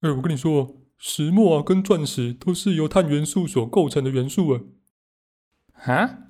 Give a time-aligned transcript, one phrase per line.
[0.00, 4.60] 哎，我跟你说，石墨啊跟钻石都是由碳元素所构成的元素啊。
[5.84, 6.25] 啊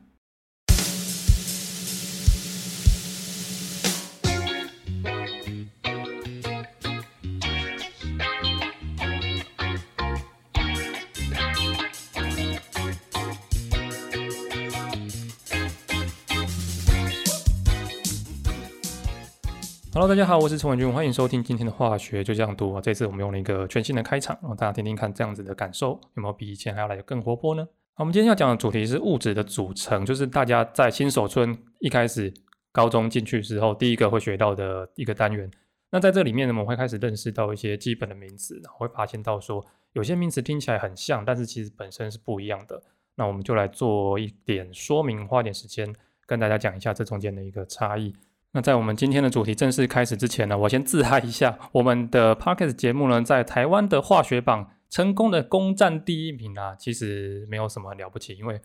[19.97, 22.83] ？Hello，大家好，我是陈文君，欢迎收听今天的化学就这样读啊。
[22.83, 27.67] 这次我们用了一个全新的开场，让大家听听看这样子的感受有没有比以前还要来得更活泼呢？
[27.95, 32.31] 我们今天要讲的主题是物质的组成，就是大家在新手村一开始
[32.73, 35.51] 高中进去时候第一个会学到的一个单元。
[35.91, 42.83] 那在这里面呢，我们会开始认识到一些基本的名词，然后会发现到说有些名词听起来很像，但是其实本身是不一样的。
[43.15, 45.91] 那我们就来做一点说明，花点时间
[46.27, 48.15] 跟大家讲一下这中间的一个差异。
[48.53, 58.59] 那在我们今天的主题正式开始之前呢，我先自嗨一下，我们的 podcast 节目呢，在台湾的化学榜成功的攻占第一名啊，其实没有什么了不起，因为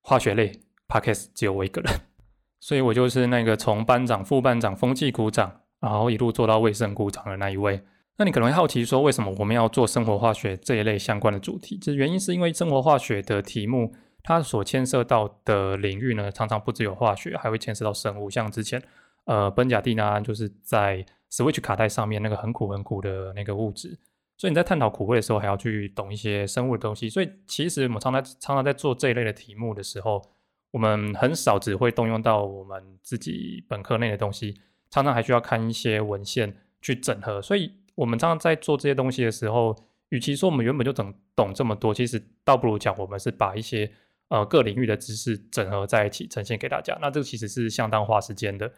[0.00, 0.50] 化学类
[0.88, 1.92] podcast 只有我一个人，
[2.58, 7.80] 所以我就是那个从班长、副班长、风纪股长，然后一路做到卫生股长的那一位。
[8.16, 11.78] 那你可能会好奇说，为什么我们要做生活化学这一类相关的主题？
[11.80, 18.82] 这原因是因为生活化学的题目，它所牵涉到的领域呢，常常不只有化学，还会牵涉到生物，像之前。
[19.28, 23.98] 呃，苯甲地钠就是在 switch 卡带上面那个很苦很苦的那个物质，
[24.38, 27.10] 所以你在探讨苦味的时候，还要去懂一些生物的东西。
[27.10, 30.22] 所以其实我们常常常常在做这一类的题目的时候，
[30.70, 37.42] 我们很少只会动用到我们自己本科内的东西，常常还需要看一些文献去整合。
[37.42, 39.76] 所以我们常常在做这些东西的时候，
[40.08, 43.92] 与其说我们原本就懂懂这么多，其实倒不如讲我们是把一些
[44.28, 46.96] 呃各领域的知识整合在一起呈现给大家。
[47.02, 48.72] 那这个其实是相当花时间的。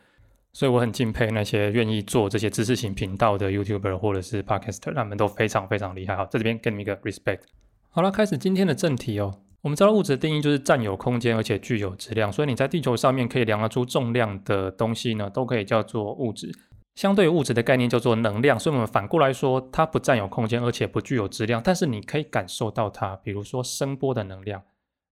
[0.52, 6.16] 所以我很敬佩那些愿意做这些知识型频道的 YouTuber 或者是 Podcaster，他们都非常非常厉害。
[6.16, 7.40] 好，在这边给你们一个 respect。
[7.88, 9.40] 好了，开始今天的正题哦。
[9.62, 12.32] 我们知道物质的定义就是占有空间，而且具有质量。
[12.32, 16.50] 所以你在地球上面可以量得出重量的东西呢，都可以叫做物质。
[16.94, 18.58] 相对物质的概念叫做能量。
[18.58, 24.62] 所以我们反过来说，它不占有空间，而且不具有质量，但是你可以感受到它，比如说声波的能量，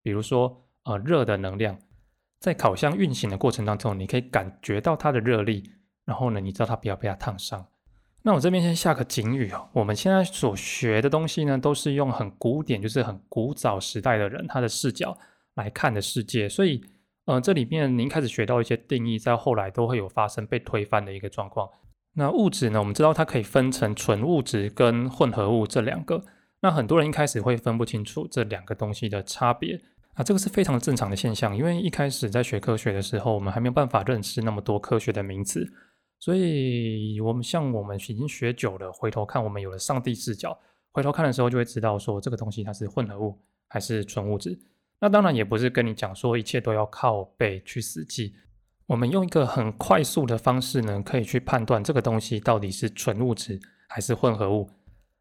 [0.02, 1.78] 比如说呃热的能量。
[2.40, 5.70] 在烤箱运行的过程当中，你可以感觉到它的热力，
[6.04, 7.66] 然后呢，你知道它不要被它烫伤。
[8.22, 15.16] 那我这边先下个警语哦，我们现在所学的东西呢，都是用很古典，就是很古早时代的人他的视角
[15.54, 16.84] 来看的世界，所以，
[17.26, 21.68] 呃，这里面您开始学到一些定义，在后来都会有发生被推翻的一个状况。
[22.14, 26.22] 那物质呢，我们知道它可以分成纯物质跟混合物这两个，
[26.60, 29.80] 那很多人一开始会分不清楚这两个东西的差别。
[30.18, 35.64] 啊，这个是非常正常的现象，因为一开始在学科学的时候，我们还没有办法认识那么多科学的名词，
[36.18, 40.58] 所以我们像我们已经学久了，回头看我们有了上帝视角，
[40.90, 44.58] 回头看的时候就会知道说这个东西它是混合物还是纯物质。
[45.00, 48.34] 那当然也不是跟你讲说一切都要靠背去死记，
[48.86, 54.68] 我们用一个很快速的方式呢，可以去判断这个东西到底是纯物质还是混合物。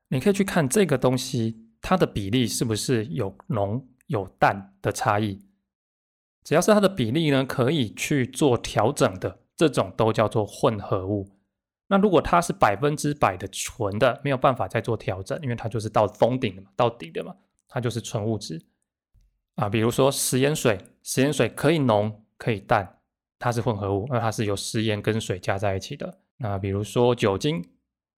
[0.10, 3.88] 你可以去看这个东西它的比例是不是有浓。
[4.08, 5.46] 有氮的差异，
[6.44, 11.30] 只要是它的比例呢，可以去做调整的，这种都叫做混合物。
[11.90, 17.36] 那如果它是百分之百的纯的，没有办法再做调整，因为它就是到封顶的嘛，到底的嘛，
[17.68, 18.62] 它就是纯物质
[19.56, 19.70] 啊。
[19.70, 23.00] 比如说食盐水，食盐水可以浓可以淡，
[23.40, 26.20] 它是混合物，那它是由食盐跟水加在一起的。
[26.38, 27.64] 那比如说酒精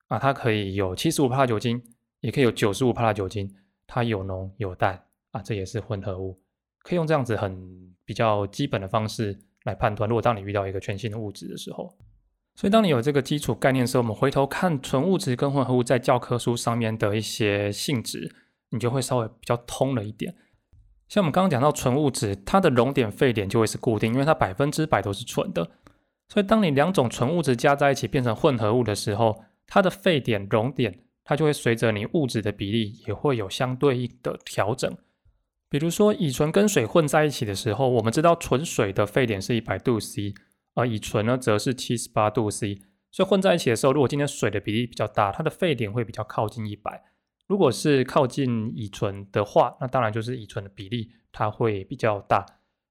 [0.07, 1.83] 啊，它可以有七十五帕酒精，
[2.21, 5.05] 也可以有九十五帕酒精，它有浓有淡。
[5.31, 6.39] 啊，这也是混合物，
[6.83, 10.09] 可以用这样子很比较基本的方式来判断。
[10.09, 11.95] 如果当你遇到一个全新的物质的时候，
[12.55, 18.35] 所以当你有这个基础概念的时候，我们回头看纯物质跟混合物在教科书上面的一些性质，
[18.71, 20.35] 你就会稍微比较通了一点。
[21.07, 25.71] 像我们刚刚讲到纯物质，它的熔点、沸点就会是固定，因为它百分之百都是纯的。
[26.27, 34.95] 所以当你两种纯物质加在一起变成混合物的时候，它的沸点、熔点，它就会随着你物质的比例也会有相对应的调整。
[35.69, 40.33] 比如说乙醇跟水混在一起的时候，我们知道纯水的沸点是一百度 C，
[40.73, 42.81] 而乙醇呢则是七十八度 C。
[43.11, 47.03] 所以混在一起的时候，如果今天水的比例比较大，它的沸点会比较靠近一百。
[47.47, 52.45] 如果是靠近乙醇的话，那当然就是乙醇的比例它会比较大。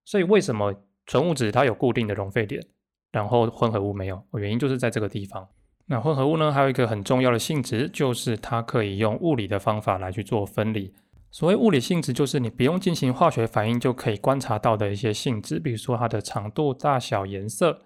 [0.04, 0.74] 所以为什么
[1.06, 2.64] 纯物质它有固定的熔沸点，
[3.10, 4.22] 然后混合物没有？
[4.34, 5.48] 原因就是在这个地方。
[5.86, 10.92] 那混合物呢，还有一个很重要的性质，就是它可以用物理的方法来去做分离。
[11.30, 17.82] 所谓物理性质，就是你不用进行化学反应就可以观察到的一些性质，比如说它的长度、大小、颜色，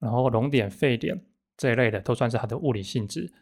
[0.00, 1.24] 然后熔点、沸点
[1.56, 3.32] 这一类的，都算是它的物理性质。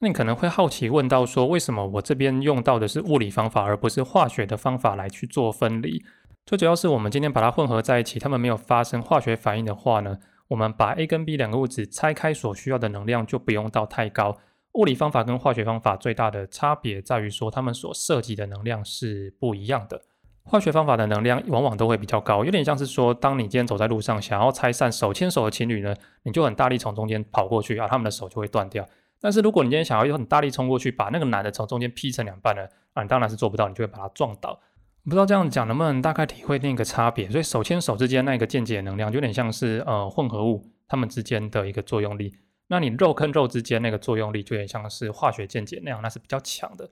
[0.00, 6.02] 那你可能会好奇问到说，为什么我这边用到的是物理方法，而不是化学的方法来去做分离？
[6.46, 14.38] 最主要是我们今天把它混合在一起，它们没有发生化学反应的话呢，我们把 A 跟 B 两个物质拆开所需要的能量就不用到太高。
[14.74, 20.00] 物理方法跟化学方法最大的差别在于说，它们所涉及的能量是不一样的。
[20.44, 28.86] 化学方法的能量往往都会比较高，有点像是说，当你今天走在路上，想要拆散手牵手的情侣呢，你就很大力从中间跑过去啊，他们的手就会断掉。
[29.20, 34.58] 但是如果你今天想要用很大力冲过去，把那个男的从中间劈成两半呢，啊，你当然是做不到，你就会把他撞倒。
[35.04, 37.28] 不知道这样讲能不能大概体会那个差别？
[37.28, 42.34] 所以手牵手之间那个间接能量，就有点像是呃混合物它们之间的一个作用力。
[42.70, 46.88] 那你肉跟肉之间那个作用力，就有点像是化学键接那样，那是比较强的。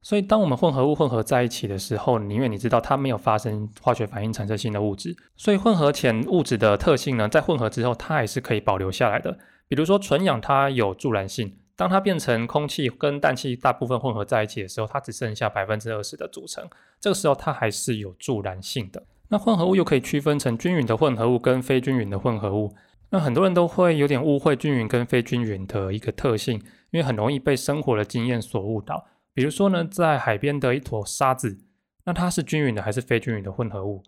[0.00, 9.36] 所以当我们混合物混合在一起的时候，因为你知道它没有发生化学反应产生新的物质，所以混合前物质的特性呢，在混合之后它还是可以保留下来的。
[9.66, 11.58] 比如说纯氧，它有助燃性。
[11.74, 16.64] 当它变成空气跟氮气大部分混合在一起的时候，它只剩下百分之二十的组成。
[17.00, 19.02] 这个时候它还是有助燃性的。
[19.28, 22.72] 那混合物又可以区分成均匀的混合物跟非均匀的混合物。
[23.10, 26.56] 那很多人都会有点误会均匀跟非均匀的一个特性，
[26.90, 29.06] 因为很容易被生活的经验所误导。
[29.32, 31.58] 比如说呢，在海边的一坨沙子，
[32.04, 34.02] 那它是均匀的还是非均匀的混合物？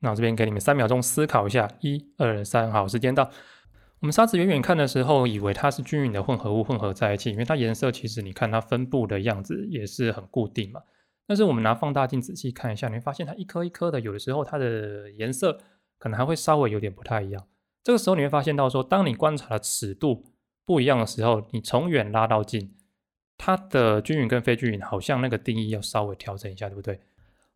[0.00, 3.30] 那我这边给你们三秒钟思考一下，一二三，好，时间到。
[4.00, 10.80] 我们沙子远远看的时候，以为它是均匀的混合物混合在一起，因为它颜色其实你看它分布的样子也是很固定嘛。
[11.28, 15.56] 但是我们拿放大镜仔细看一下，你会发现它一颗一颗的，有的时候它的颜色
[15.98, 17.44] 可能还会稍微有点不太一样。
[17.82, 20.24] 这个时候你会发现到说，当你观察的尺度
[20.64, 22.74] 不一样的时候，你从远拉到近，
[23.36, 27.00] 它的均匀跟非均匀好像那个定义要稍微调整一下，对不对？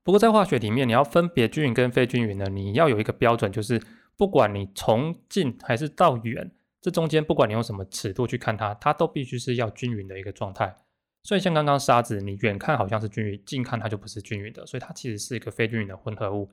[0.03, 3.81] 不过在化学里面，你要分别均匀跟非均匀呢，你要有一个标准，就是。
[4.19, 6.51] 不管你从近还是到远，
[6.81, 10.75] 这中间不管你用什么尺度去看它，它都必须是要均匀的一个状态。
[11.23, 16.51] 所以像刚刚沙子，你远看好像是均匀，近看它就不是均匀的，所以它其实是一个非均匀的混合物。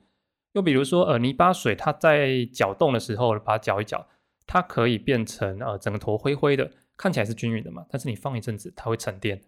[0.53, 4.07] 又比如说，呃，泥巴水它在搅动的时候，把它搅一搅，
[4.47, 7.85] 它可以变成呃整个坨灰灰的，看起来是均匀的嘛。
[7.89, 9.41] 但是你放一阵子，它会沉淀，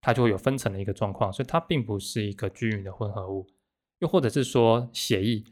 [0.00, 3.46] 它就会有分层的一个状况，所以它并不是一个均匀的混合物。
[3.98, 5.44] 又或者是说血液。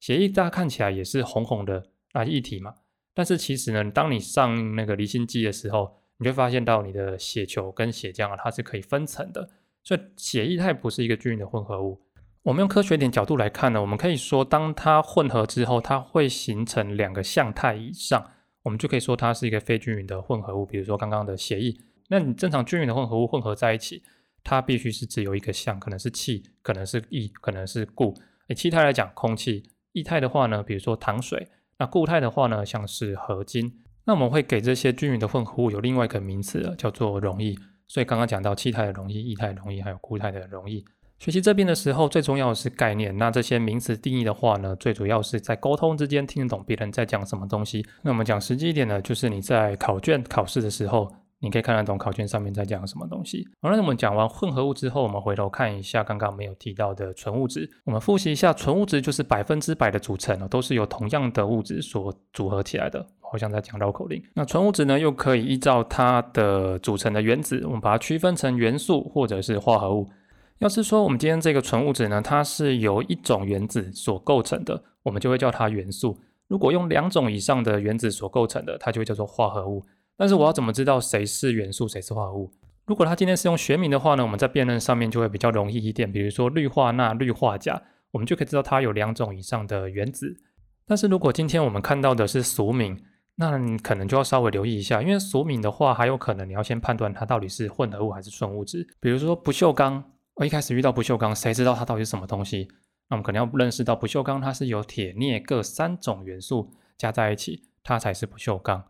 [0.00, 2.74] 血液大家看起来也是红红的啊液体嘛，
[3.12, 9.48] 但是其实呢，当你上那个离心机的时候，你就发现到你的血球跟血浆啊，它是可以分层的，
[9.82, 12.00] 所以血液它也不是一个均匀的混合物。
[12.42, 18.30] 我们用科学点角度来看呢，我们可以说，当它混合之后，它会形成两个相态以上，
[18.62, 20.64] 我们就可以说它是一个非均匀的混合物。
[20.64, 21.76] 比如说刚刚的血液，
[22.08, 24.02] 那你正常均匀的混合物混合在一起，
[24.42, 28.14] 它必须是只有一个相，可能是气，可能是液，可能是固。
[28.46, 29.62] 以气态来讲，空气。
[29.92, 31.38] 液态的话呢，比如说糖水；
[31.78, 33.82] 那固态的话呢，像是合金。
[34.04, 37.54] 那我们会给这些均匀的混合物有另外一个名词，叫做溶液。
[37.88, 40.82] 所以刚刚讲到气态的溶液、液态溶液，还有固态的溶液。
[41.18, 43.16] 学习这边的时候，最重要的是概念。
[43.16, 47.84] 那这些名词定义的话呢，最主要是在沟通之间听得懂别人在讲什么东西。
[48.02, 51.12] 那我们讲实际一点呢，就是你在考卷考试的时候。
[51.40, 53.46] 你可以看得懂考卷上面在讲什么东西。
[53.62, 57.70] 好，那我们讲完混合物之后，我们回头看一下刚刚没有提到的纯物质。
[57.84, 63.06] 我们复习一下，纯物质就是百分之百的组成哦，都是由同样的物质所组合起来的。
[63.20, 64.20] 好像在讲绕口令。
[64.34, 70.08] 那纯物质呢，又可以依照它的组成的原子，我们把它区分成元素或者是化合物。
[70.58, 76.18] 要是说我们今天这个纯物质呢，它是由一种原子所构成的，我们就会叫它元素。
[76.48, 79.84] 如果用两种以上的原子所构成的，它就会叫做化合物。
[80.16, 82.50] 但是我要怎么知道谁是元素，谁是化合物？
[82.86, 86.10] 如果它今天是用学名的话呢，我们在辨认上面就会比较容易一点。
[86.10, 90.40] 比如说氯化钠、氯化钾，我们就可以知道它有两种以上的原子。
[90.84, 92.98] 但是如果今天我们看到的是俗名，
[93.36, 98.84] 那你可能就要稍微留意一下，因为俗名的话，还有可能你要先判断它到底是混合物还是纯物质。
[98.98, 100.02] 比如说不锈钢，
[100.38, 102.68] 我一开始遇到不锈钢，谁知道它到底是什么东西？
[103.08, 108.84] 那我们可能要认识到不锈钢它是由铁、镍各三种元素加在一起，它才是不锈钢。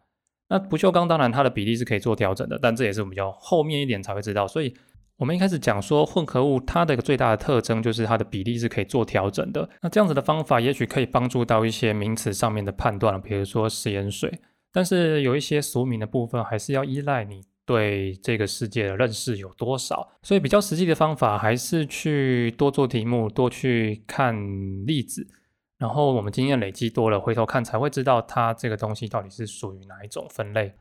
[0.50, 4.46] 那不锈钢当然它的比例是可以做调整的，但这也是我们比较后面一点才会知道。
[4.46, 4.74] 所以
[5.16, 9.66] 我们一开始讲说混合物它的一个最大的特征就是它的比例是可以做调整的。
[9.80, 14.38] 那这样子的方法也许可以帮助到一些名词上面的判断，比如说食盐水。
[14.70, 20.08] 但是有一些俗名的部分还是要依赖你对这个世界的认识有多少。
[20.22, 24.34] 所以比较实际的方法还是去多做题目，多去看
[24.86, 25.28] 例子。
[25.76, 30.72] 然后我们经验累积多了，回头看才会知道它这个东西到底是属于哪一种分类。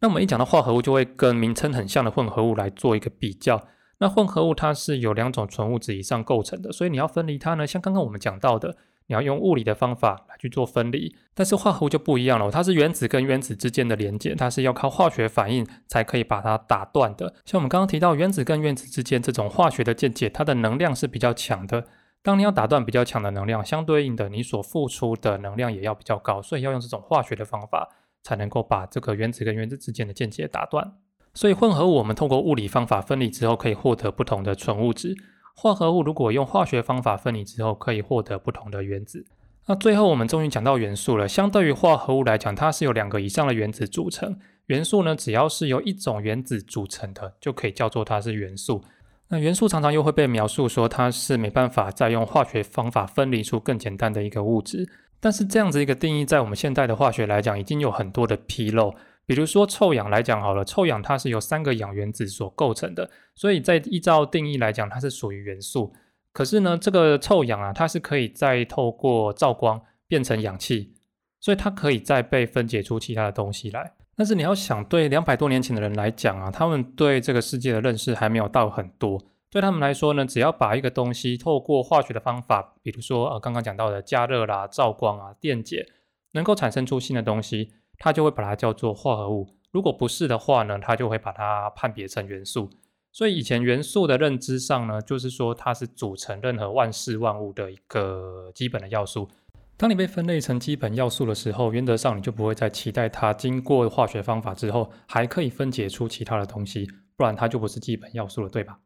[0.00, 3.60] 那我们一讲到化合物，就会跟名称很像的混合物来做一个比较。
[3.98, 11.14] 那混合物它是有两种纯物质以上构成的，所以你要分离它呢，像刚刚我们讲到的，你要用物理的方法来去做分离。
[11.34, 17.34] 但是化合物就不一样了，它是原子跟原子之间的连接，它是要靠化学反应才可以把它打断的。
[17.44, 21.86] 像我们刚刚提到原子跟原子之间这种化学的键接，它的能量是比较强的。
[22.22, 27.88] 当你要打断比较强的能量，相对应的你所付出的能量也要比较高，所以要用这种化学的方法
[28.22, 30.92] 才能够把这个原子跟原子之间的键接打断。
[31.34, 35.16] 所以混合物我们通过物理方法分离之后，可以获得不同的纯物质。
[35.54, 39.26] 化合物如果用化学方法分离之后，可以获得不同的原子。
[39.66, 41.28] 那最后我们终于讲到元素了。
[41.28, 44.38] 相对于化合物来讲，它是由两个以上的原子组成。
[44.66, 48.82] 元素呢，只要是由一种原子组成的，就可以叫做它是元素。
[49.28, 54.88] 那元素常常又会被描述说它是没办法再用化学方法分离出更简单的一个物质。
[55.20, 58.94] 但是这样子一个定义，在我们现代的化学来讲，已经有很多的纰漏。
[59.24, 65.94] 比如说臭氧来讲好了，臭氧它是由三个氧原子所构成的，所以在依照定义来讲，它是属于元素。
[66.32, 70.94] 可是呢，这个臭氧啊，它是可以再透过照光变成氧气，
[71.40, 73.92] 所以它可以再被分解出其他的东西来。
[74.16, 85.86] 但是你要想，对两百多年前的人来讲啊，他们对这个世界的认识还没有到很多，对他们来说呢，只要把一个东西透过化学的方法，比如说呃刚刚讲到的加热啦、照光啊、电解，
[86.32, 87.72] 能够产生出新的东西。
[87.98, 92.70] 它就会把它叫做化合物，如果不是的话呢，它就会把它判别成元素。
[93.12, 99.28] 所以以前元素的认知上呢，就是说它是组成任何万事万物的一个基本的要素。
[99.76, 108.78] 当你被分类成基本要素的时候，原则上你就不会再期待它经过化学方法之后还可以分解出其他的东西，不然它就不是基本要素了，对吧？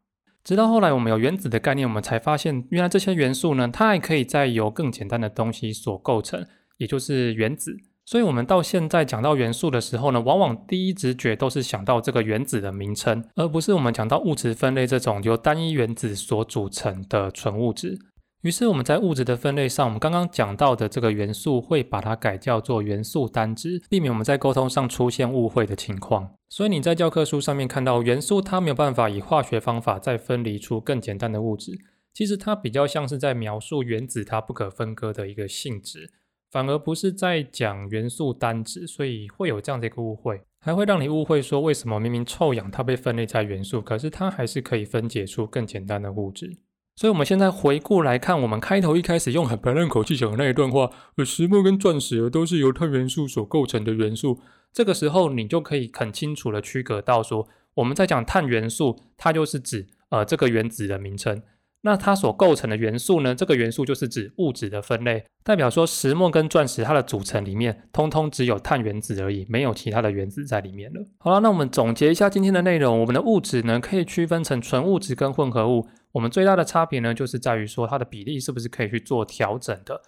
[0.42, 6.46] 直到后来我们有原子的概念，我们才发现原来这些元素呢，它还可以再由更简单的东西所构成，
[6.78, 7.76] 也就是原子。
[8.08, 17.98] 所以，我们到现在讲到元素的时候呢，往往第一直觉都是想到这个原子的名称，而不是我们讲到物质分类这种由单一原子所组成的纯物质。
[18.42, 26.30] 于是，我们在物质的分类上，我们刚刚讲到的这个元素会把它改叫做元素单质，避免我们在沟通上出现误会的情况。
[26.48, 31.72] 所以，你在教科书上面看到元素，它没有办法以化学方法再分离出更简单的物质，
[32.14, 36.12] 其实它比较像是在描述原子它不可分割的一个性质。
[36.56, 46.56] 反而不是在讲元素单质，所以会有这样的一个误会，还会让你误会说为什么明明臭氧它被分类在元素，可是它还是可以分解出更简单的物质。
[46.94, 54.40] 所以，我们现在回顾来看，我们开头一开始用很白烂口气讲的那一段话，呃，石墨跟钻石都是由碳元素所构成的元素。
[54.72, 61.42] 这个时候，你就可以很清楚的区隔到说，我们在讲碳元素，它就是指呃这个原子的名称。
[61.86, 63.32] 那它所构成的元素呢？
[63.32, 71.00] 这个元素就是指物质的分类，代表说石墨跟钻石它的组成里面，通通只有碳原子而已，没有其他的原子在里面了。
[71.18, 80.02] 好了，那我们总结一下今天的内容，我们的物质呢可以区分成纯物质跟混合物，我们最大的差别呢就是在于说它的比例是不是可以去做调整的。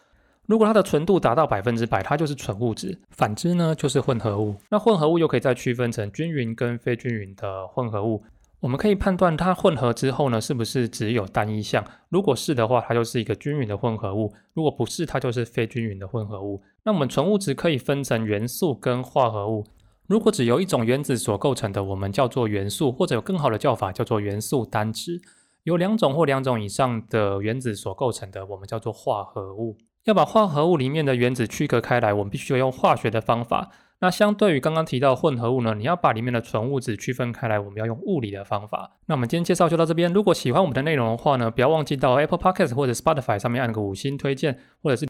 [0.47, 4.57] 如果它的纯度达到百分之百，它就是纯物质；反之呢就是混合物。
[4.71, 8.25] 那混合物又可以再区分成均匀跟非均匀的混合物。
[8.61, 11.85] 我们可以判断它混合之后呢，是不是只有单一项？
[12.09, 16.61] 如果是的话，它就是一个均匀的混合物；如果不是，它就是非均匀的混合物。
[16.83, 19.65] 那我们纯物质可以分成元素跟化合物。
[20.09, 25.21] 如果只由一种原子所构成的，我们叫做元素，或者有更好的叫法叫做元素单质。
[25.63, 29.77] 有两种或两种以上的原子所构成的，我们叫做化合物。
[30.05, 33.71] 要把化合物里面的原子区隔开来，我们必须要用化学的方法。
[34.01, 38.93] 那相对于刚刚提到混合物呢，你要把里面的纯物质区分开来，我们要用物理的方法。
[39.07, 40.13] 那我们今天介绍就到这边。
[40.13, 45.05] 如果喜欢我们的内容的话呢，不要忘记到 Apple Podcast 或者 Spotify 上面按个五星推荐，或者是